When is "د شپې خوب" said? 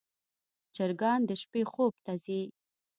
1.29-1.93